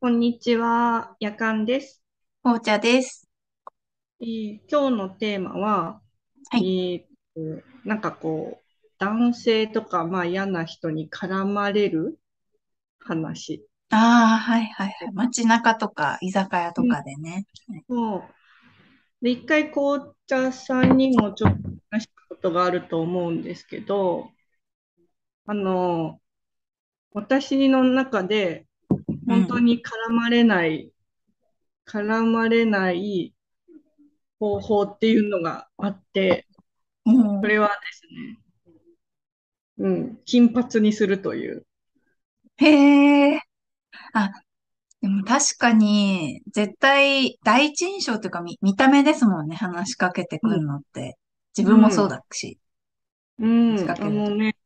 [0.00, 2.02] こんにちは、やかんです。
[2.42, 3.26] 紅茶です。
[4.20, 6.00] えー今日のテーマは、
[6.54, 6.70] えはい。
[6.96, 7.00] ー
[7.34, 12.18] と、なんかこう、男性とか、まあ嫌な人に絡まれる
[13.00, 13.66] 話。
[13.90, 15.12] ああ、はいはいはい。
[15.12, 17.46] 街中とか居酒屋とうん、かでね。
[17.68, 18.34] はいそう。
[19.22, 21.56] で、一回紅茶さんにもちょっと
[21.90, 24.30] 話したことがあると思うんですけど、
[25.46, 26.20] あの、
[27.12, 28.69] 私の中でうん。
[29.30, 30.92] 本当に絡まれない、
[31.86, 33.34] 絡まれない
[34.40, 36.46] 方法っていうのがあって、
[37.06, 37.40] うん。
[37.40, 38.02] それはです
[39.82, 41.66] ね、うん、金髪にするという。
[42.58, 43.40] へえ。
[44.14, 44.30] あ、
[45.00, 49.56] でも確かに、絶対、第一印象というか見、見た目ですもんね。
[49.56, 51.18] 話しかけてくるうん、のって。
[51.56, 52.58] 自分もそううん、だし、
[53.38, 54.04] うん、けると。
[54.04, 54.56] あのね、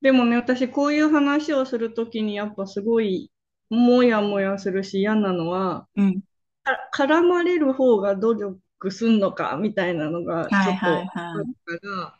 [0.00, 3.30] でもね、私、こういう話をするときに、やっぱすごい、
[3.76, 6.22] もやもやするし、嫌なのは、うん。
[6.64, 11.54] か絡まれる方が努力すんのか、みたいなのが、ちはいょっとあるはいはい。
[11.80, 12.18] から、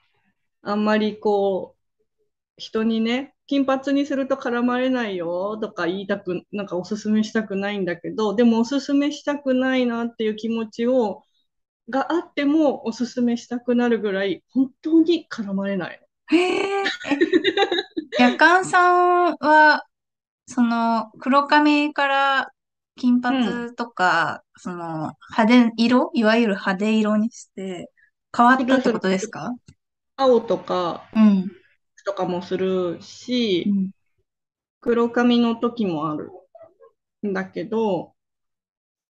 [0.63, 1.83] あんまりこう、
[2.59, 11.25] 人にね、金髪にすると絡まれないよとか言いたく、なんかおすすめしたくないんだけど、でもおすすめしたくないなっていう気持ちを、
[11.91, 16.07] があってもおすすめしたくなるぐらい、本当に絡まれないの。
[16.31, 16.37] へ
[16.87, 16.93] え。
[17.05, 17.17] え、
[18.17, 19.85] 夜間さんは、
[20.47, 22.53] その、黒髪から
[22.97, 23.67] 金うん。
[23.67, 27.91] 髪とか、その、派手色いわゆる派手色にして
[28.37, 28.99] 変わったってこ。
[28.99, 29.55] とですか？
[30.17, 31.51] 青とか、うん。
[32.05, 33.91] とかもするし、うん。
[34.81, 36.31] 黒髪の時もある
[37.27, 38.15] んだけど、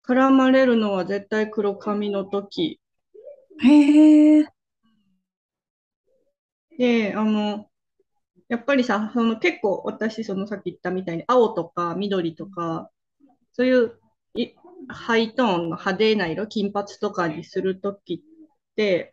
[0.06, 2.80] 絡まれるのは絶対黒髪の時。
[3.62, 4.46] へえ。
[6.76, 7.69] で、あの、
[8.50, 12.90] やっぱりさ、その結構私、そのさっき言ったみたいに青とか緑とか、
[13.52, 13.92] そういう
[14.34, 14.48] い
[14.88, 18.20] ハイトーンの派手な色、金髪とかにするときっ
[18.74, 19.12] て、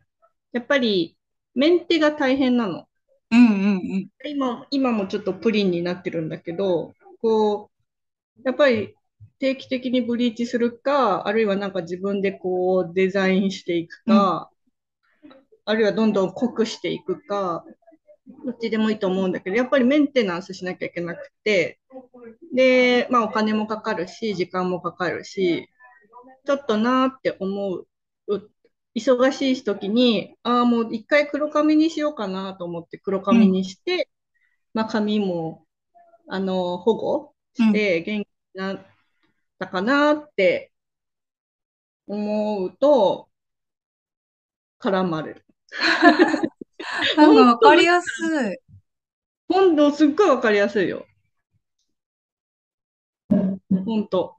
[0.54, 1.16] やっぱり
[1.54, 2.88] メンテが大変なの。
[3.30, 4.10] うんうんうん。
[4.26, 7.70] 今、今もちょっとプリンになってるんだけど、こ
[8.40, 8.96] う、やっぱり
[9.38, 14.16] 定期的にブリーチするか、あるいはなんか自分でこうデザインしていくうん。
[14.16, 14.50] か、
[15.66, 17.64] あるいはどんどん濃くしていくか、
[18.46, 21.80] どっちでもいいと思うんだけど、やっぱりメンテナンスしなきゃいけなくて、
[22.54, 25.70] で、まあお金もかかるし、時間もかかるし、
[26.46, 27.88] ちょっとなーって思う、
[28.96, 33.52] 忙しい時に、ああ、もう一回黒髪にしようかなと思って黒髪うん。
[33.52, 34.10] にして、
[34.74, 35.66] まあ髪も、
[36.28, 37.68] あの、保護うん。
[37.68, 38.86] して元気になっ
[39.60, 40.72] たかなって
[42.08, 43.30] 思うと、
[44.80, 45.46] 絡まれる。
[47.16, 48.08] なんかわかりやす
[48.54, 48.58] い。
[49.50, 51.06] 本当、すっごいわかりやすいよ。
[53.86, 54.38] 本当。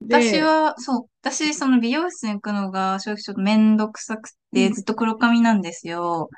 [0.00, 6.28] で、私は、そう、私、その美容室に行くのが正直ちょっとめんどくさくて、うん、ずっと黒髪なんですよ。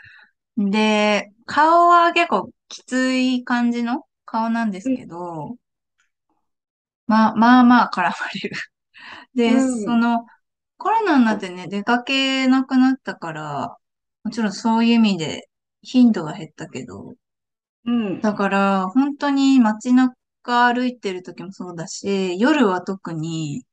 [0.58, 5.56] で、顔は結構きつい感じの顔なんですうん、けど、
[7.06, 8.10] まあまあまあ絡ま
[8.42, 8.56] れる。
[9.44, 10.26] うで、そん、の、
[10.78, 13.78] コロナになってね、出かけなくなったから、
[14.28, 15.48] もちろんそういう意味で
[15.82, 17.14] 頻度は減ったけど、
[17.84, 20.14] うん、だから本当に街中
[20.72, 23.64] 歩いてる時もそうだし、夜は特に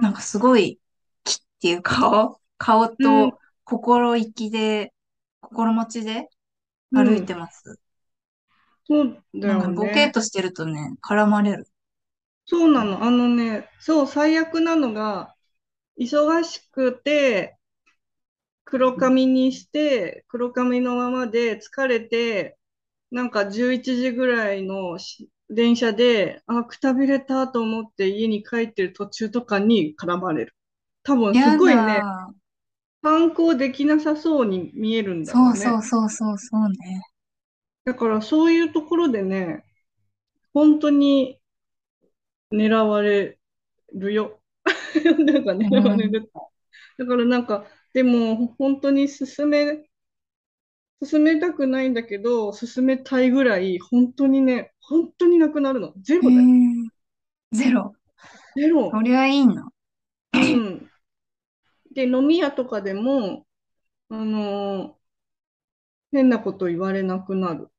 [0.00, 0.80] なんかうん、すごい
[1.24, 4.94] 木っていう 顔、顔うん、と心意気で、
[5.40, 6.28] 心持ちで
[6.92, 7.80] 歩いてうん、ます。
[8.86, 10.12] そうだなんかボケーっよね。
[10.12, 11.66] としてるとね、絡まれる。
[12.46, 13.02] そうなの。
[13.02, 15.34] あのね、そう、最悪なのが、
[15.98, 17.55] 忙しくて、
[18.66, 22.58] 黒髪にして、黒髪のままで疲れて、
[23.12, 30.56] なんか11時ぐらいのし電車で、あ、くたびれたと思って家に帰ってる途中とかに絡まれる。
[31.04, 32.34] 多分すやごいね、だ。
[33.02, 35.82] 反抗できなさそうに見えるんだろそうそううね。
[35.82, 37.02] そうそうそうね。
[37.86, 39.64] だからそういうところでね、
[40.54, 41.40] 本当に
[42.52, 43.38] 狙われ
[43.94, 44.40] るよ。
[45.18, 46.10] なんかう狙われん。
[46.10, 46.30] る。
[46.98, 49.88] だからなんか、でも本当に進め、
[51.02, 55.94] 進めたくないんだけど、進めたいぐらい、本当にね、本当になくなるの。
[56.02, 56.42] ゼへロだよ。
[57.54, 57.94] え、ゼロ。
[58.54, 58.90] ゼロ。
[58.90, 59.72] そりゃいいな。
[60.34, 60.90] うん。
[61.94, 63.46] で、飲み屋とかでも、
[64.10, 64.92] あのー
[66.12, 67.70] 変なこと言われなくなる。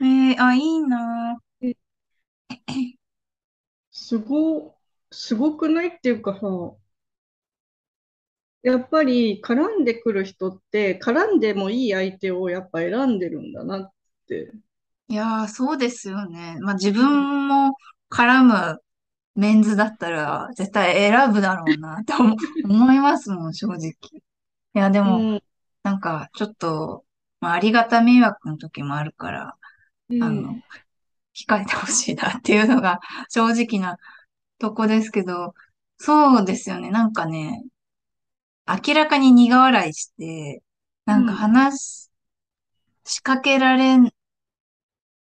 [0.00, 1.40] えー、あ、いいな。
[1.60, 1.74] え
[3.92, 4.74] すご、
[5.12, 5.88] すごくない？
[5.88, 6.40] っていうかさ、
[8.62, 13.92] やっぱり絡んでくる人って、絡んでもいい相手をやっぱ選んでるんだなっ
[14.28, 14.52] て。
[15.08, 16.56] いやー、そうですよね。
[16.60, 17.26] まあ自うん。
[17.26, 17.74] 分も
[18.10, 18.78] 絡む
[19.36, 23.80] メンズだったら絶対選ぶだろうなって思 思いますもん、正直。
[23.90, 23.94] い
[24.74, 25.42] や、でも、うん、
[25.84, 27.06] なんか、ちょっと、
[27.40, 29.56] まあ、ありがた迷惑の時もあるから、
[30.20, 30.64] あの、うん、
[31.34, 33.98] 控えてほしいなっていうのが正直な
[34.58, 35.54] とこですけど、
[35.98, 36.90] そうですよね。
[36.90, 37.64] なんかね、
[38.86, 40.62] 明らかに苦笑いして、
[41.06, 42.10] なんかうん、話
[43.04, 44.10] しかけられん、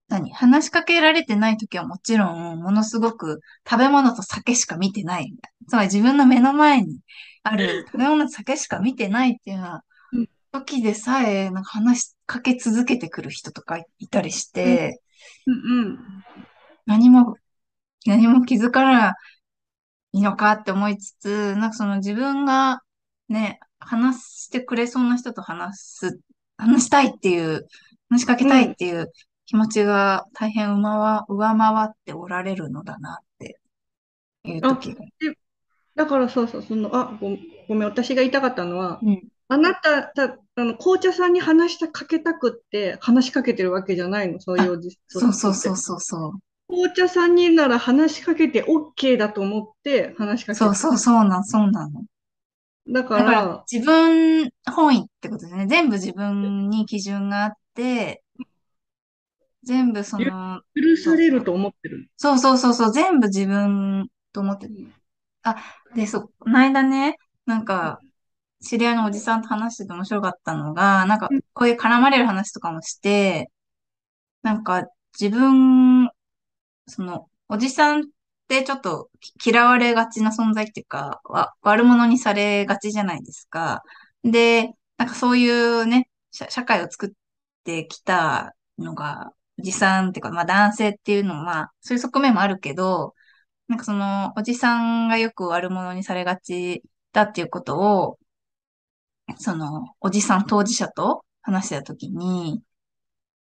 [0.09, 0.33] 何？
[0.33, 5.33] 話しかけられてない時はもちろん、ものすごく食べ物と酒しか見てない。
[5.69, 6.99] つまり自分の目の前に
[7.43, 15.01] ある食べ物と酒しか見てないっていうようなうん、時でさえ、なんか話しかけ続けてくる人とかいたりしうん、て、
[15.47, 15.99] うん、
[16.87, 17.37] 何も、
[18.07, 19.15] 何も気づかな
[20.13, 22.81] いいのかって思いつつ、なんかその自分が
[23.29, 26.21] ね、話してくれそうな人と話す、
[26.57, 27.67] 話したいっていう、
[28.11, 28.77] 話しかけたいっうん。
[28.77, 29.13] ていう
[29.47, 33.61] 気持ちが大変上回、上回っておられるのだなって
[34.45, 35.05] いうあ、時が。
[35.21, 35.37] で、
[35.97, 37.37] だからそうそう、その、あ、ご、
[37.69, 39.29] ごめん、私が言いたかったのは、うん。
[39.49, 45.77] あなた、た、あの、紅茶さんに話しかけたくって話しかけてるわけじゃないの、そういうあ、おじ、そうそうそうそう。
[45.77, 46.41] そうそう。
[46.69, 51.05] 紅茶さんになら話しかけて OK だと思って話しかそうそうけてる。
[51.05, 52.05] そうなん、そうなの。
[52.91, 55.67] だからら、自分本位ってことですね。
[55.67, 58.23] 全部自分に基準があって、
[59.63, 60.97] 全部そゆの、許。
[60.97, 62.09] されると思ってる。
[62.17, 64.93] そうそうそうそう、全部自分と思ってうん
[65.43, 65.57] あ、
[65.95, 68.01] で、そう、この間ね、なんか、
[68.61, 73.51] 知り合いのおじさんと話してて面白かったのが、なんか、うんこういう絡まれる話とかもして、
[74.43, 74.87] なんか、
[75.19, 76.11] 自分、
[76.87, 78.09] その、おじさん
[78.57, 79.11] ってちょっと
[79.45, 83.83] 嫌われがちな存在っていうか、わ、悪者にされがちじゃないですか。
[84.25, 87.11] で、なんかそういうね、社、会を作っ
[87.65, 93.15] てきたのが、おじさんっていうか、まあ男性っていうのは、そういう側面もあるけど、
[93.69, 98.19] なんかその、おじさんがよく悪者にされがちだっていうことを、
[99.39, 102.63] その、おじさん当事者と話したときに、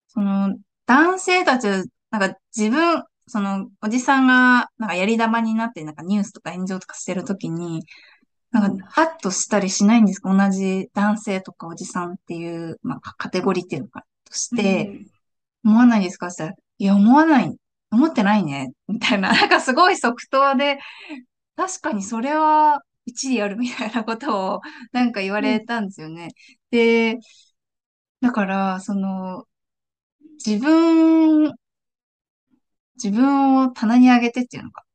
[0.08, 1.68] その、男性たち、
[2.12, 7.86] なんか自分、その、おじさんが、なんかやり玉になって、なんかニュースとか炎上とかしてるときに、
[8.52, 8.80] なんか、うん。
[8.90, 10.36] ハッとしたりしないんですか？
[10.36, 15.08] 同じ男性とかおじさんっていう、まあ、カカテゴリーっていうのか、としうて、ん。
[15.64, 16.28] 思わないですか？
[16.28, 17.56] って言ったら、いや、思わない、
[17.92, 20.80] 思ってないね、みたいな、 なんかすごい即答で、
[21.56, 24.62] 確かにそれは一理あるみたいなことを
[24.94, 26.30] なんか言わうんれたんですよね。
[26.72, 27.20] で、
[28.22, 29.46] だから、その、
[30.46, 31.54] 自分、
[33.04, 34.86] 自分を棚に上げてっていうのか。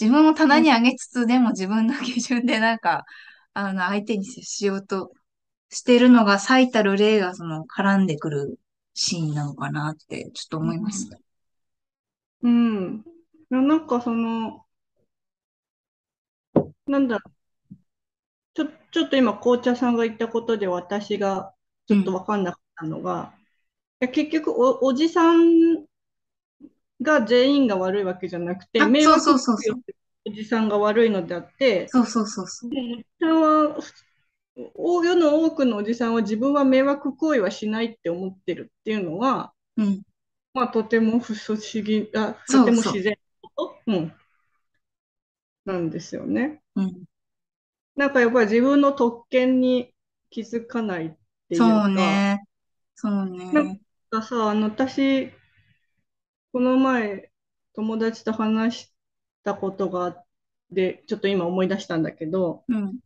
[0.00, 3.04] 自分を棚うんに上げつつ、でも自分の基準でなんか、
[3.54, 5.12] あの、相手に接しようと
[5.70, 8.60] してるのが最たる例がその絡んでくる
[8.94, 11.18] シーンなのかなってちょっと思いました。
[12.42, 13.04] うん。
[13.50, 14.64] なんかその、
[16.86, 17.18] なんだ、
[18.54, 21.54] ちょ、ちょっと今紅茶さんが言ったことで私が
[21.86, 22.16] ちょっとうん。
[22.18, 23.34] 分かんなかったのが、
[24.02, 25.86] いや結局お、おじさん
[27.02, 29.32] が全員が悪いわけじゃなくて、迷惑
[30.24, 32.70] おじさんが悪いのであって、そうそうそうそう。
[32.70, 33.78] おじさんは、
[34.74, 40.02] 大世の多くのおじさんは自分は迷惑行為はしないって思ってるっていうのは、うん。
[40.54, 42.64] まあ、とても不思議、あ、とそうそう。
[42.66, 43.12] ても自然
[43.42, 44.12] なこと、うん、
[45.64, 46.60] なんですよね。
[46.76, 47.04] うん。
[47.96, 49.92] なんかやっぱり自分の特権に
[50.30, 51.10] 気づかないっ
[51.48, 52.44] ていそううか、ね。
[52.94, 53.80] そうなんね。
[54.10, 55.30] かさ、あの、私、
[56.52, 57.30] この前、
[57.74, 58.94] 友達と話し
[59.42, 60.26] たことがあっ
[60.74, 62.98] て、ちょっと今思い出したんだけど、うん。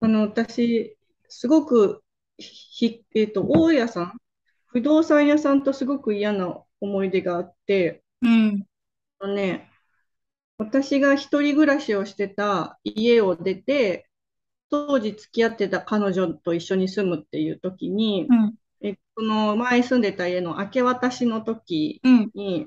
[0.00, 2.04] あの、私、すごく、
[2.38, 4.20] ひ、えっと、大家さん、
[4.66, 8.66] 不動産屋さんとすごく嫌な思い出があって、うん。
[9.20, 9.70] あのね、
[10.58, 14.08] 私が一人暮らしをしてた家を出て、
[14.68, 18.54] 当時付き合ってた彼女と一緒に住むっていう時に、うん。
[18.80, 22.32] え、その前住んでた家の明け渡しの時うん。
[22.34, 22.66] に、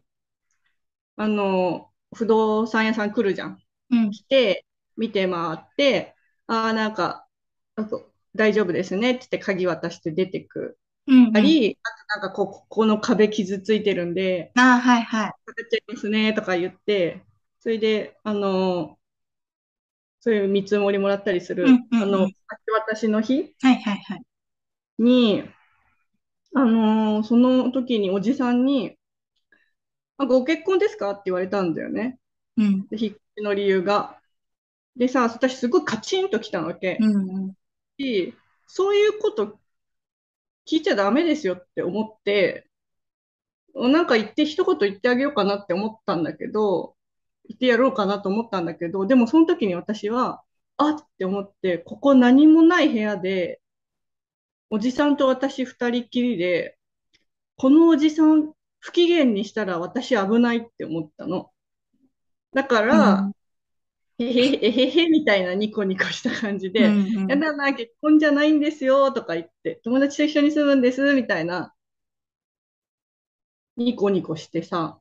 [1.15, 3.59] あの、不動産屋さん来るじゃん。
[3.89, 4.11] うん。
[4.11, 4.65] 来て、
[4.97, 6.15] 見て回って、
[6.47, 7.27] ああ、なんか、
[7.75, 11.23] あこ大丈夫ですねって言って鍵渡して出てくうん。
[11.25, 11.33] うん。
[11.33, 15.33] たり、あとなんかこう、ここの壁傷ついてるんで、ああ、はいはい。
[15.45, 17.25] かけちゃいますねとか言って、
[17.61, 18.99] それで、あの、
[20.21, 21.87] そういう見積もりもらったりする、うん。
[21.91, 22.03] うん。
[22.03, 22.33] あの、明うん。
[22.65, 24.21] け渡しの日はいはいはい。
[24.99, 25.43] に、
[26.55, 28.97] あの、その時におじさんに、
[30.17, 31.11] あ、ご結婚ですか？
[31.11, 32.19] って言われたんだよね。
[32.57, 32.87] うん。
[32.87, 34.19] で、引っ越しの理由が。
[34.97, 36.97] でさ、私すごいカチンときたわけ。
[36.99, 37.29] うん。
[37.29, 37.53] うん。
[37.97, 38.33] し、
[38.67, 39.59] そういうこと
[40.67, 42.67] 聞いちゃダメですよって思って、
[43.75, 46.95] なんか言って一言言ってあげようかなって思ったんだけど、
[47.47, 50.43] 言ってやろうかなと思ったんだけど、でもその時に私は、
[50.77, 53.61] あって思って、ここ何もない部屋で、
[54.69, 56.77] おじさんと私二人きりで、
[57.57, 61.51] このおじさん不機嫌にしたら私危ないって思ったの。
[62.53, 71.73] だから、うん、へへへへへみたいなニコニコした感じで、うんうん、やだな、結婚じゃないんですよとか言って、友達と一緒に住むんですみたいな、
[73.77, 74.99] ニコニコしてさ、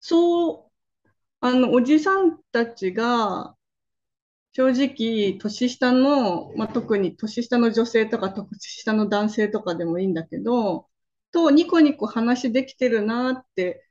[0.00, 0.70] そ
[1.04, 1.08] う、
[1.40, 3.56] あの、おじさんたちが、
[4.52, 8.46] 正直、年下の、まあ、特に年下の女性とか年
[8.82, 10.88] 下の男性とかでもいいんだけど、
[11.32, 13.88] とニコニコ話できてるなって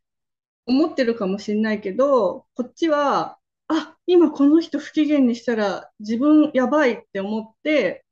[0.68, 8.06] 思ってるかもしれないけど、こっちは、あ、今この人不機嫌にしたら自分やばいって思って、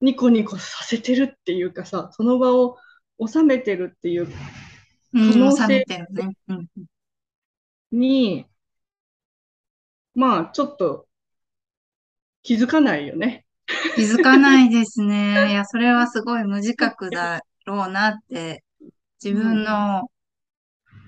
[0.00, 2.78] ニコニコさせてるっていうかさ、その場を
[3.26, 4.32] 収めてるっていう可
[5.12, 5.84] 能性
[7.92, 8.46] に、
[10.14, 11.06] まあちょっと
[12.42, 13.44] 気づかないよね。
[13.94, 15.50] 気づかないですね。
[15.50, 18.64] いや、それはすごい無自覚だろうなって、
[19.22, 20.10] 自分の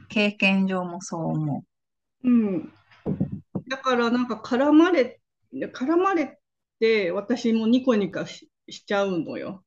[0.08, 1.64] 経験上もそう思
[2.22, 2.28] う。
[2.28, 2.72] うん。
[3.68, 5.20] だからなんか絡まれ、
[5.52, 6.38] 絡まれ
[6.78, 9.64] て私もニコニコししちゃうのよ。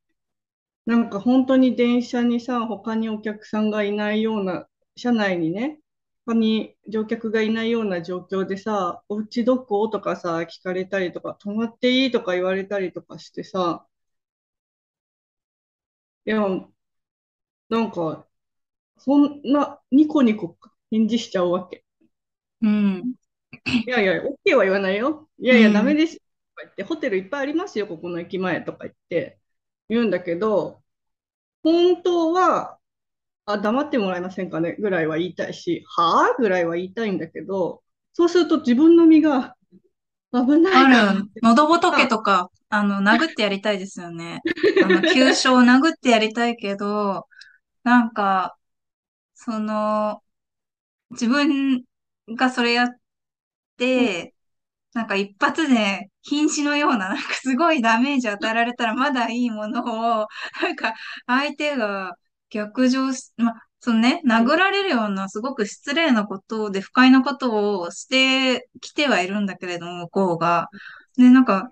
[0.86, 5.80] なんか本当に電車にさ、他にお客さんがいないような、車内にね、
[6.26, 9.88] 他に乗客がいないような状況でさ、お家どこ？
[9.90, 12.12] とかさ、聞かれたりとか、泊まっていい？
[12.12, 13.86] とか言われたりとかしてさ、
[16.26, 16.40] いや、
[17.70, 18.28] なんか、
[18.98, 20.58] そんな、ニコニコ
[20.92, 21.86] 返事しちゃうわけ。
[22.62, 23.16] うん。
[23.88, 25.30] いやいや、OK は言わないよ。
[25.40, 26.22] いやいや、ダメですと
[26.56, 29.40] か言って、ホテルいっぱいありますよ、ここの駅前とか言って
[29.90, 30.84] 言うんだけど、
[31.64, 32.75] 本当は、
[33.46, 34.76] あ、黙ってもらえませんかね？
[34.80, 37.84] ぐらいは言いたいし、はぁぐらいは言いたいんだけど、
[38.14, 39.56] そうすると自分の身が
[40.34, 41.30] 危ないある。
[41.42, 44.42] 喉仏とか、あの、殴ってやりたいですよね。
[44.80, 47.28] あの、急所を殴ってやりたいけど、
[47.84, 48.58] なんか、
[49.36, 50.24] その、
[51.12, 51.84] 自分
[52.36, 52.90] がそれやっ
[53.78, 54.34] て、
[54.94, 60.28] なんか一発で瀕死のような、なんかすごいダメージ与えられたらまだいいものを、
[60.62, 60.96] なんか
[61.28, 62.14] 相手が
[62.50, 70.70] 逆上し、まそのね、殴られるようなすごく失礼なことで不快なことをしてきてはいるんだけれども、向こうが。
[71.18, 71.72] で、なんか、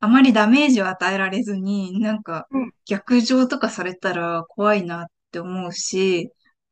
[0.00, 2.46] あまりダメージを与えられずに、なんか
[2.84, 6.30] 逆上とかされたら怖いなって思うし、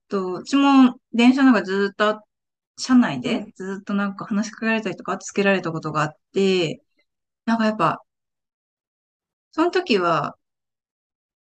[0.09, 2.21] と、うちも電車なんかずっと、
[2.79, 6.83] 車内でずっとなんか話しかけられたりとか、つけられたことがあって、
[7.47, 8.01] なんかやっぱ、
[9.53, 10.37] その時は、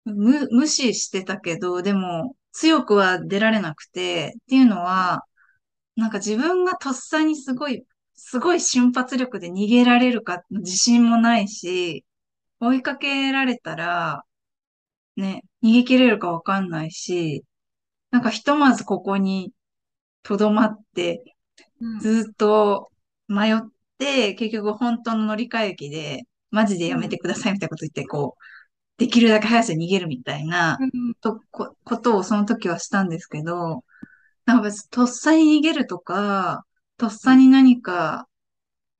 [0.04, 5.24] 無、無視してたけど、でも、強くは出られなくて、っていうのは、
[5.96, 12.04] なんか自分がとっさにすごい、すごい瞬発力で逃げられるか自信もないし、
[12.60, 14.24] 追いかけられたら、
[15.16, 17.44] ね、逃げ切れるかわかんないし、
[18.10, 19.52] なんかひとまずここに
[20.24, 21.36] 留まって、
[22.00, 22.90] ずっと
[23.28, 23.58] 迷っ
[23.98, 28.42] て、結局本当の乗り換え駅で、マジでやめてくださいみたいなこと言って、こう、
[28.98, 30.78] できるだけ早さに逃げるみたいな、
[31.20, 33.84] とこ、ことをその時はしたんですけど、
[34.44, 36.64] なんか別にとっさに逃げるとか、
[36.96, 38.28] とっさに何か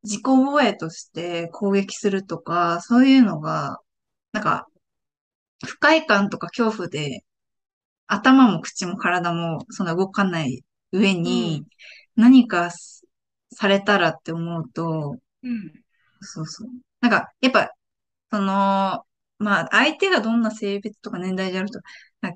[0.02, 3.78] 自己防衛として攻撃するとか、そういうのが、
[4.32, 4.66] なんか、
[5.64, 7.25] 不快感とか恐怖で、
[8.06, 11.64] 頭も口も体もそんな動かない上に、
[12.16, 12.70] 何か
[13.52, 15.72] されたらって思うと、うん、
[16.20, 16.68] そうそう。
[17.00, 17.70] なんか、やっぱ、
[18.30, 19.04] その、
[19.39, 21.81] まあ、相手がどんな性別とか年代であると、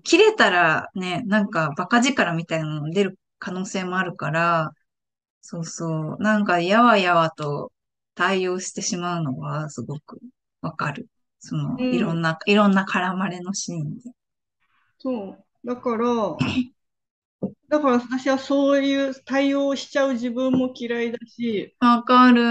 [0.05, 4.73] 切れたらね、なんかバカ力みたいなの出る可能性もあるから、
[5.43, 6.23] そうそう。
[6.23, 7.73] なんか、やわやわと
[8.17, 10.19] 対応してしまうのはすごく
[10.61, 11.07] わかる。
[11.39, 14.11] その、いろんな、いろんな絡まれのシーンで。
[14.99, 15.45] そう。
[15.67, 16.37] だから、
[17.69, 21.77] だから私はそういう対応しちゃう自分も嫌いだし。
[21.81, 22.43] わかる。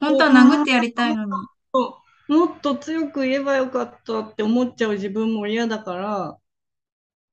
[0.00, 1.32] 本当は殴ってやりたいのに。
[2.28, 6.38] もっと強く言えばよかったって思っちゃう自分も嫌だから、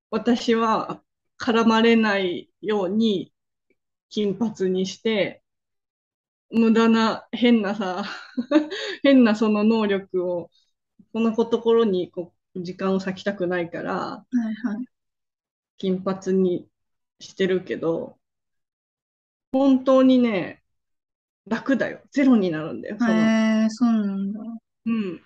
[0.09, 1.01] 私は
[1.37, 3.33] 絡まれないように
[4.09, 5.43] 金髪にして、
[6.49, 8.05] 無駄な変なさ、
[9.03, 10.49] 変なその能力を、
[11.11, 14.37] このところにこう時間を割きたくないから、はい
[14.67, 14.85] はい、
[15.77, 16.69] 金髪に
[17.19, 18.17] してるけど、
[19.51, 20.63] 本当にね、
[21.47, 22.01] 楽だよ。
[22.11, 22.97] ゼロになるんだよ。
[23.07, 24.39] へえ、そうなんだ。
[24.85, 25.21] うん。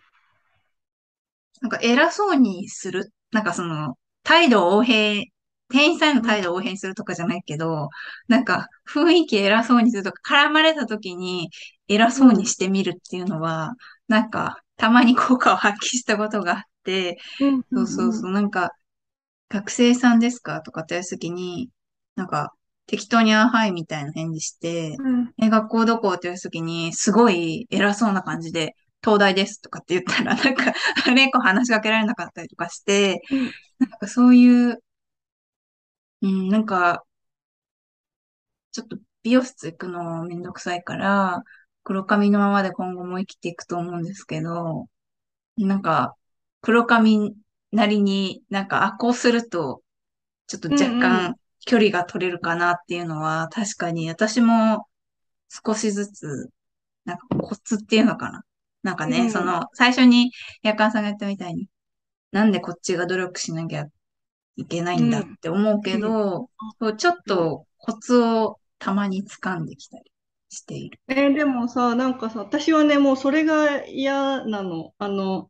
[1.62, 3.12] なんか偉そうにする。
[3.32, 5.24] なんかその、態度横平
[5.70, 7.90] 店員さんの態度を応変するとかじゃないけど、
[8.28, 11.50] なんか雰囲気偉そうにするとか、絡まれた時に
[11.88, 13.74] 偉そうにしてみるっていうのは、
[14.08, 17.64] なんかたまに効果を発揮したことがあって、うん。
[17.72, 18.72] そうそうそう、なんか、
[19.50, 20.62] 学生さんですか？
[20.62, 21.70] とかって言われた時に、
[22.16, 22.54] なんか、
[22.88, 25.34] 適当にあはいみたいな返事して、うん。
[25.42, 26.10] え、学校どこ？
[26.10, 30.74] って言われた時に、すごい偉そうな感じで、東大ですとかって言ったら、なんか、
[31.06, 34.84] あ れ、こう話しかけられなかったりとかして、うんなんかそういう、
[36.22, 37.06] うん、なんか、
[38.72, 41.44] ちょっと美容室行くのめんどくさいから、
[41.84, 44.88] 黒髪のままで今後も生きていくと思うんですけど、
[45.58, 46.16] なんか、
[46.62, 47.36] 黒髪
[47.72, 49.84] なりになんか、あ、こうすると、
[50.48, 54.88] ちょっと若うんう干距離が取れるかなっていうのは、確かに私も
[55.50, 56.50] 少しずつ、
[57.06, 58.44] なんかコツっていうのかな。
[58.84, 60.32] なんかね、うんその、最初に
[60.64, 61.68] 夜間さんが言ったみたいに、
[62.32, 63.86] なんでこっちが努力しなきゃ
[64.58, 70.12] いけないんだって思うけど、そうちょっとコツをたまに掴んできたり
[70.50, 71.00] している。
[71.10, 74.94] えーでもさ、なんかさ、私はね、もうそれが嫌なの。
[74.98, 75.50] あの、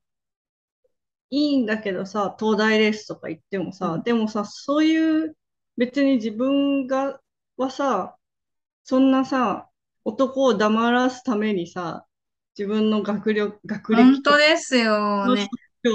[1.32, 5.36] いいんだけどさ、東大レースとか行ってもさ、うんでもさ、そういう、
[5.78, 7.20] 別に自分が、
[7.58, 8.16] はさ、
[8.86, 9.70] そんなさ、
[10.06, 12.08] 男を黙らすためにさ、
[12.60, 15.48] 自分の学力、学歴本当ですよのね。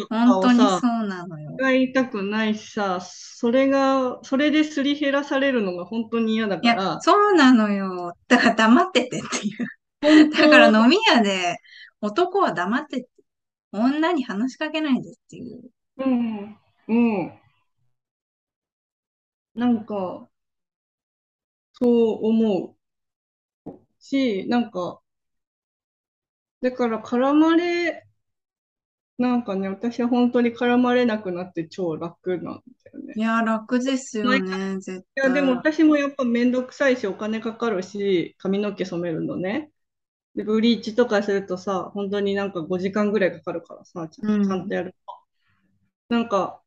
[0.08, 1.56] 本当にそうなのよ。
[1.58, 8.14] が言いたくないしさ、それが、それですり減らされるのが本当に嫌だいや、から、そうなのよ。
[8.28, 9.50] だから黙っててってい
[10.24, 10.30] う。
[10.30, 11.58] だから飲み屋で
[12.00, 13.08] 男は黙ってて、
[13.72, 15.70] 女に話しかけないでっていう。
[15.98, 16.56] うん、
[16.88, 16.94] う
[17.24, 17.32] ん。
[19.54, 20.30] なんか、
[21.74, 22.76] そう思
[23.66, 25.00] うし、なんか、
[26.64, 28.06] だから絡まれ、
[29.18, 33.14] なんかね、私は本当に絡まれなくなって超楽なんだよね。
[33.14, 35.58] いや、楽ですよね、絶いや、でも対。
[35.58, 39.70] 私もやっぱめんどくさいし、お金かかるし、髪の毛染めるのね。
[40.36, 44.94] で、ブリーチとかするとさ、本当になんか5時間ぐらいかかるからさ、ちゃうんんちゃんとやる
[46.08, 46.14] と。
[46.14, 46.62] なんか、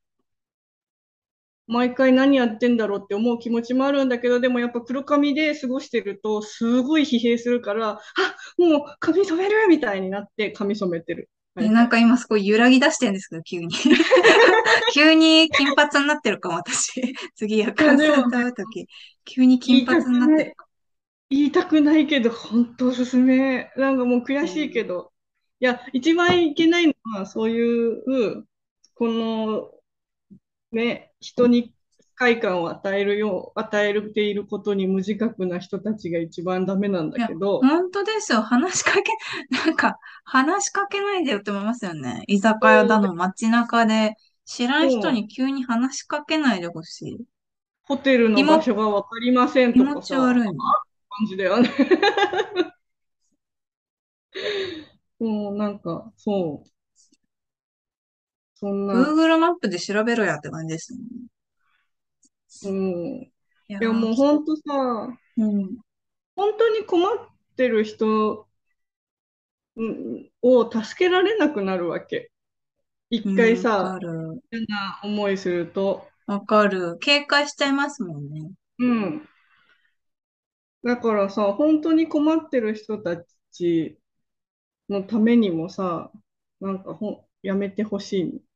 [1.68, 8.00] 毎回何やってんだろうって思う気持ちもあるんだけど、でもやっぱ黒髪で過ごしてると、すごい疲弊するから、あ、
[8.58, 11.30] もう髪染めるみたいになって髪染めてる。
[11.60, 13.70] えなんか今すごい揺らぎ出してるんですけど、急に。
[14.94, 17.02] 急に金髪になってるかも、私。
[17.36, 18.88] 次、夜間さんと会うとき、
[19.26, 20.68] 急に金髪になってるか
[21.30, 23.72] 言いたくないけど、本当おすすめ。
[23.76, 25.12] なんかもう悔しいけど。
[25.60, 28.46] いや、一番いけないのは、そういう、
[28.94, 29.72] この、
[30.72, 38.42] ね、人に不快感を与えるよう、与えていることに無自覚な人たちが一番ダメなんだけど、本当ですよ。
[38.42, 39.12] 話しかけ、
[39.66, 42.24] なんか、話しかけないでよって思いますよね。
[42.28, 47.20] 居酒屋だの、街中で、知らん人に急に話しかけないでほしい。
[47.84, 50.54] ホテルの場所がわかりません気とかさ、持ち悪いの。
[51.10, 51.70] 感じだよね。
[55.20, 56.70] もうなんか、そう。
[58.60, 61.00] そんな、Google マップで調べろやって感じですね。
[62.66, 63.32] うん。
[63.70, 64.64] いやもう本当さ、
[65.38, 65.78] うん。
[66.36, 67.18] 本当に困っ
[67.56, 68.48] てる人
[69.76, 72.32] うんを助けられなくなるわけ。
[73.10, 74.42] 一回わさか、る。
[74.52, 76.08] 嫌な思いすると。
[76.26, 76.98] わかる。
[77.00, 78.52] 警戒しちゃいますもんね。
[78.80, 79.28] うん。
[80.84, 84.00] だからさ、本当に困ってる人たち
[84.90, 86.12] のためにもさ、
[86.62, 88.47] なんかほん、やめてほしい。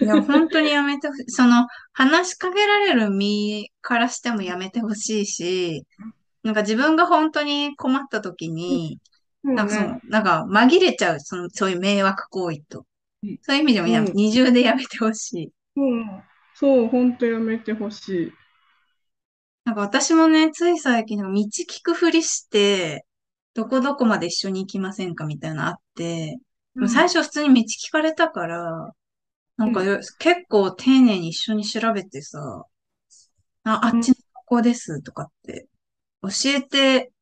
[0.00, 1.24] いや、本当にやめてほしい。
[1.28, 5.86] その、話しかけられる身からしてもやめてほしいし、
[6.42, 9.00] なんか自分が本当に困った時に、
[9.44, 12.86] そうなんかそのね。、なんか紛れちゃう、その、そういう迷惑行為と
[13.22, 13.38] うん。
[13.42, 15.52] そういう意味でもや、うん二重でやめてほしい。
[15.76, 16.22] うん。
[16.54, 18.32] そう、本当やめてほしい。
[19.64, 23.06] なんか私もね、つい最近、道聞くふりして、
[23.54, 26.38] どこどこまで一緒に行きませんかみたいなのあって、
[26.88, 28.92] 最初普通に道聞かれたから、
[29.62, 32.66] なんかよ結構丁寧に一緒に調べてさ、
[33.64, 35.68] あ、あっちのここですとかって、
[36.22, 37.12] 教えて、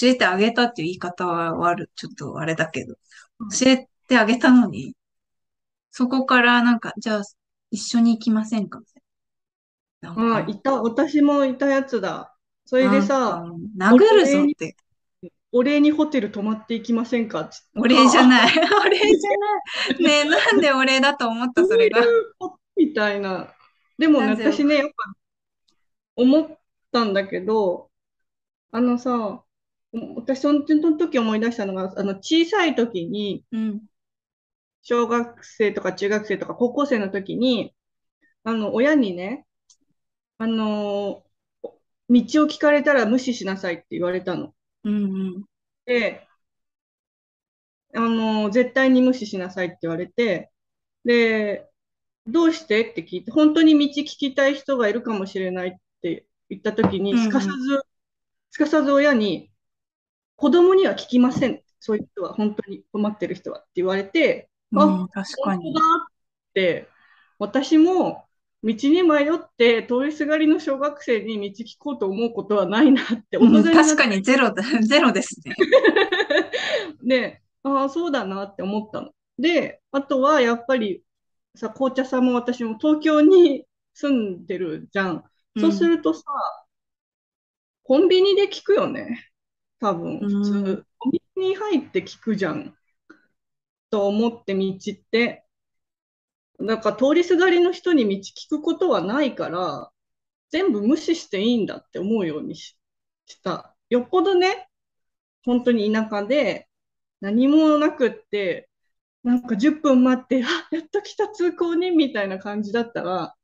[0.00, 2.94] 教えてあげたっていう言い方は悪、ちょっとあれだけど、
[3.60, 4.94] 教えてあげたのに、
[5.90, 7.22] そこからなんか、じゃあ
[7.70, 8.80] 一緒に行きませんか？
[8.80, 9.02] みたい
[10.00, 10.12] な。
[10.12, 12.34] あなんかいた、私もいたやつだ。
[12.64, 13.44] それでさ、
[13.78, 14.76] 殴るぞって。
[15.56, 17.48] お礼にホテル泊まっていきませんか？
[17.76, 18.46] お礼じゃない。
[18.46, 20.02] お礼じゃない。
[20.04, 22.04] ねえ、なんでお礼だと思った、それが。
[22.76, 23.54] みたいな。
[23.96, 24.94] でも私ね、やっぱ
[26.16, 26.58] 思っ
[26.92, 27.90] たんだけど、
[28.70, 29.42] あのさ、
[30.16, 30.60] 私その
[30.98, 33.82] 時思い出したのが、あの小さい時に、うん。
[34.82, 37.74] 小学生とか中学生とか高校生の時に、
[38.44, 39.46] あの親にね、
[40.36, 41.24] あの、
[41.62, 44.52] 道を聞かれたら無視しなさいって言われたの。
[44.86, 45.44] うんうん。
[45.84, 46.26] で、
[47.94, 50.50] あの、絶対に無視しなさいって言われて、
[51.04, 51.68] で、
[52.26, 55.72] どうしてって聞いて、本当に道聞きたい人がいるかもしれないっ
[56.02, 57.82] て言ったときに、うんうんすかさず、
[58.52, 59.50] すかさず親に、
[60.36, 61.62] 子供には聞きません。
[61.80, 65.72] そういう人は、本当に困ってる人はって言われて、あ、うん、確かに。
[65.72, 66.06] 本当だっ
[66.54, 66.88] て、
[67.38, 68.25] 私も
[68.62, 75.54] 道に迷って通りすがりの小学生に道聞こうと思うことはないなって、大うん確かにゼロだ、 ゼロですね。
[77.02, 79.12] で、ああ、そうだなって思ったの。
[79.38, 81.02] で、あとはやっぱり
[81.56, 85.24] さ、紅茶さんも私も東京に住んでるじゃん。
[85.58, 86.22] そうするとさ、
[87.84, 89.30] コンビニで聞くよね。
[89.80, 90.86] 多分、普うん通。
[90.98, 92.76] コンビニに入って聞くじゃん。
[93.90, 95.45] と思って道って。
[96.60, 99.90] だか通りすがりの人に道聞くことはないから、
[100.50, 102.76] 全部無視していいんだって思うようにし
[103.42, 103.74] た。
[103.90, 104.68] よっぽどね、
[105.44, 106.68] 本当に田舎で
[107.20, 108.68] 何もなくって、
[109.24, 113.34] なんか10分待って、あ、やっと来た通行人みたいな感じだったら、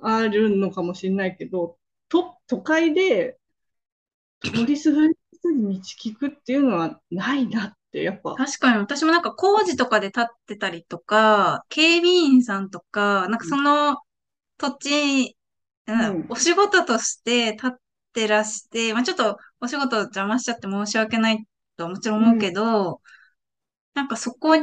[0.00, 3.38] あるのかもしれないけど、と、都会で
[4.40, 8.34] 通りすがりの人に道聞くっていうのはないなっ、やっぱ。
[8.34, 13.98] 確かに私もなんか工事とかで立ってたりとか、警備員さんとか、なんかその
[14.58, 15.36] 土地、
[15.86, 16.26] うんうん。
[16.28, 17.70] お仕事として立っ
[18.12, 23.00] てらして、まあちょっとお仕事邪魔しちゃって申し訳ないとはもちろん思うけど、
[23.94, 24.54] なんかそこ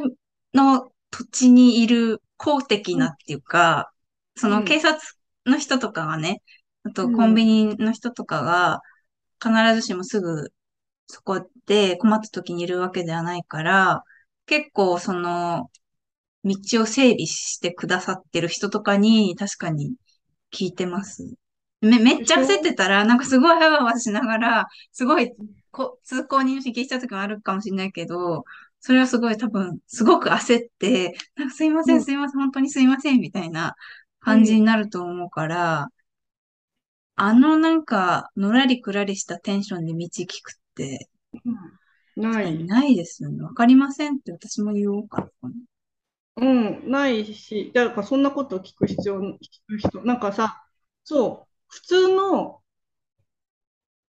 [0.54, 3.92] の土地にいる公的なっていうか、
[4.36, 5.00] その警察
[5.46, 6.42] の人とかがね、
[6.84, 8.82] あとコンビニの人とかが
[9.42, 10.52] 必ずしもすぐ
[11.08, 14.04] そこで困った時にいるわけではないから、
[14.46, 15.70] 結構その
[16.44, 19.96] 道を整備してくださってる人とかに確かに
[20.54, 21.26] 聞いてます。
[21.82, 25.32] め、めっちゃ焦ってたら、なんかすごいハワハワしながら、すごい
[25.72, 28.44] こ通行人引きした時もあるかもしれないけど、
[28.80, 33.76] それはすごい多分、すごく焦って、なんかすいませうんん、すいません、本当にすいません、みたいな
[34.20, 35.88] 感じになると思うから、
[37.16, 41.10] あのなんか、のらりくらりしたテンションで道聞くって、
[42.16, 42.64] ない。
[42.66, 43.44] ないですよね。
[43.44, 45.52] わかりませんって私も言おうかな。
[46.36, 50.64] うん、ないし、だからそんなことを聞く必要、聞く人、なんかさ、
[51.04, 52.64] そう、普通の、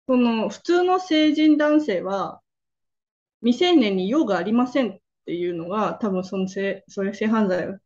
[0.07, 2.43] その、普通の成人男性は、
[3.43, 7.79] 未成年に用がありませんっていうのが、多分その性、それ性犯罪を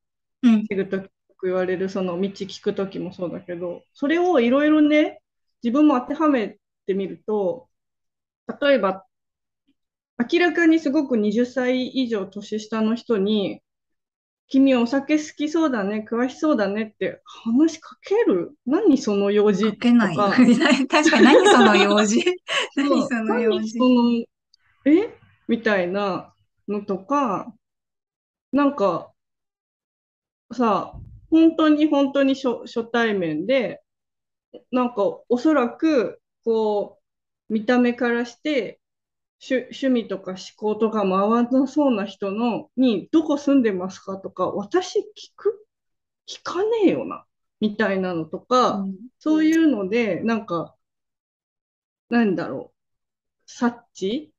[0.43, 0.69] うん。
[0.71, 5.23] 防ぐときよく言われる、その道聞くときもそうだけど、それをいろいろね、
[5.63, 7.69] 自分も当てはめてみると、
[8.61, 9.05] 例えば、
[10.33, 13.61] 明らかにすごく20歳以上年下の人に、
[14.49, 18.53] 君お酒好きそうだね、詳しそうだねって話しかける？
[18.67, 19.65] 何その用事？
[19.65, 20.17] かけない。
[20.87, 22.23] 確かに何その用事？
[22.77, 23.79] 何その用事？
[23.79, 24.25] 何その
[24.85, 25.19] え？
[25.49, 26.35] みたいな
[26.69, 27.53] のとか、
[28.53, 29.13] なんか
[30.53, 30.93] さ、
[31.31, 33.83] 本当に本当に初、初対面で、
[34.71, 37.04] なんかおそらく、こう、
[37.55, 38.81] 見た目からして、
[39.49, 45.03] 趣、趣味とか思考とかも合わなそうな人のに、どこ住んでますかとか、私聞
[45.37, 45.65] く？
[46.27, 47.25] 聞かねえよな、
[47.61, 50.75] みたいなのとか、うんそういうので、なんか、
[52.09, 52.75] なんだろう、
[53.47, 54.33] 察知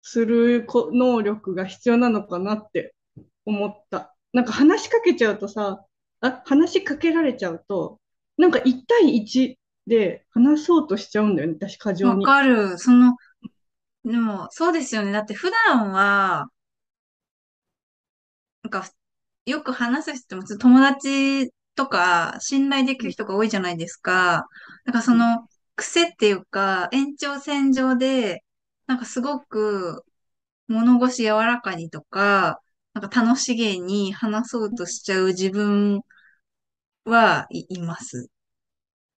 [0.00, 2.94] するこ能力が必要なのかなって
[3.44, 4.16] 思った。
[4.32, 5.84] なんか話しかけちゃうとさ、
[6.20, 8.00] あ、話しかけられちゃうと、
[8.38, 9.58] なんか1対1
[9.88, 12.20] で話そうとしちゃうんだよね、私、過剰わ。
[12.20, 12.78] かる。
[12.78, 13.16] その、
[14.04, 15.12] でも、そうですよね。
[15.12, 16.48] だって普段は、
[18.62, 18.88] なんか、
[19.46, 24.46] よく話す人も、友達とか、信頼できる人が多いじゃないですか。
[24.84, 28.44] なんかその、癖っていうか、延長線上で、
[28.86, 30.04] なんかすごく、
[30.68, 32.60] 物腰柔らかにとか、
[32.94, 36.02] なんか楽しげに話そうとしちゃう自分
[37.04, 38.28] はい、います。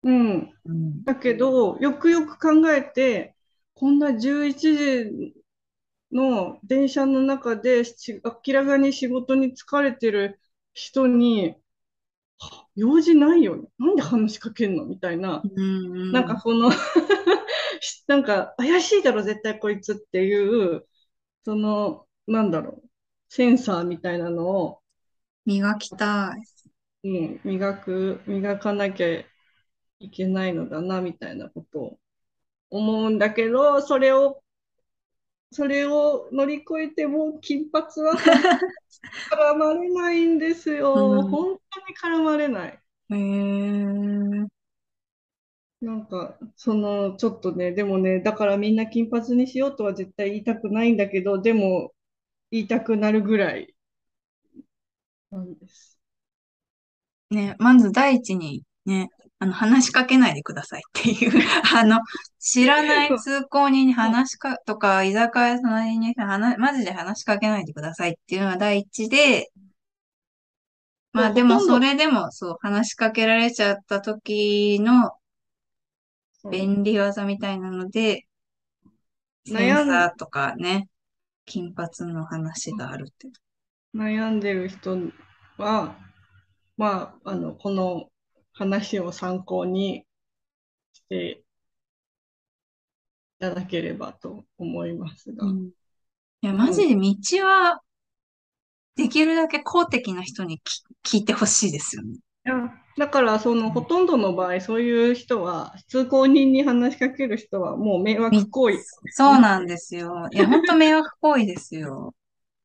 [0.03, 0.55] うん。
[0.65, 1.05] うん。
[1.05, 3.37] だけど、よくよく考えて、
[3.75, 5.35] こんな11時
[6.13, 10.41] の電車の中でし明らかに仕事に疲れてる
[10.75, 11.57] 人に、
[12.39, 13.69] は用事ないよね。
[13.79, 14.85] なんで話しかけんの？
[14.87, 15.43] みたいな。
[15.45, 16.71] うんうんなんかその
[18.09, 20.87] なんか怪しいだろ、絶対こいつっていう、
[21.45, 22.89] その、なんだろう、
[23.29, 24.83] センサーみたいなのを、
[25.47, 26.35] 磨きた
[27.03, 27.09] い。
[27.09, 29.25] うん、磨く、磨かなきゃ
[30.01, 31.99] いけないのだな、みたいなことを
[32.71, 34.43] 思うんだけど、それを、
[35.53, 38.15] それを乗り越えても金髪は
[39.31, 40.95] 絡まれないんですよ。
[40.95, 41.81] うん本当
[42.13, 42.81] に絡まれない。
[43.11, 44.61] へえ。
[45.81, 51.93] なんか、その、ちょっとね、でもね、だからみんな金髪にしようとは絶対言いたくないんだけど、でも
[52.51, 53.75] 言いたくなるぐらい
[55.31, 55.99] なんです。
[57.31, 61.33] ね、まず第一にね、あの、話しかけないでくださいっていう
[61.77, 62.01] あの、
[62.39, 69.51] 知らない通行人に話しか、とか、居酒屋隣に話、マジで話しかけないでくださいっていうのが第一で、
[71.13, 75.11] まあでもそれでもそう、話しかけられちゃった時の
[76.51, 78.27] 便利技みたいなので、
[79.45, 80.89] セン悩ん、サーとかね、
[81.45, 83.29] 金髪の話があるって。
[83.95, 84.97] 悩んでる人
[85.59, 85.97] は、
[86.77, 88.10] まあ、あの、この
[88.61, 90.05] 話を参考に
[90.93, 91.45] してい
[93.41, 95.47] ただければと思いますが。
[95.47, 95.67] うん。
[96.43, 97.01] いや、マジでうん。
[97.01, 97.81] 道は
[98.97, 100.61] できるだけ公的な人に
[101.03, 102.19] き聞いてほしいですよね。
[102.45, 110.29] いや、だから、その、ほとんどの場合、そういう人は、通行人に話しかける人は、もう迷惑み、行為とそうなんですよ。
[110.33, 112.15] いや、ほんと迷惑行為ですよ。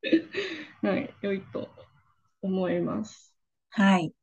[0.81, 1.69] はい、良いと
[2.41, 3.35] 思います。
[3.69, 4.13] はい。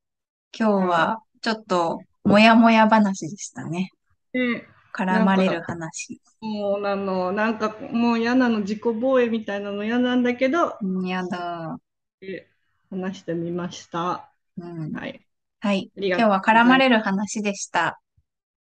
[0.59, 0.89] 今日はい。
[0.89, 3.91] は、ちょっと、もやもや話でしたね。
[4.33, 6.21] で、絡まれる話。
[6.41, 11.77] もう、あの、なんか、もう嫌なの、自己防衛みたいなの嫌なんだけど、うんやだ。
[12.21, 12.49] で
[12.91, 14.31] 話してみました。
[14.57, 14.93] うん。
[14.93, 15.27] はい。
[15.59, 15.91] はい。
[15.97, 16.41] 今日は。
[16.41, 18.01] 絡まれる話でした。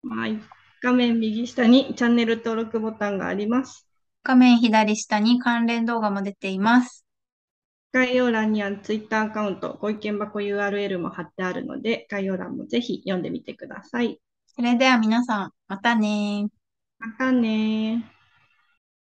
[0.02, 0.38] はい。
[0.82, 3.86] 画面右下にチャンネル登録ボタンがあります。
[4.22, 7.06] 画面左下に関連動画も出ています。
[7.92, 14.20] 概要欄には Twitter アカウント、ご意見箱 URL も貼ってあるので、概要欄もぜひ読んでみてください。
[14.46, 16.49] それでは皆さん、またねー。
[16.99, 18.15] またね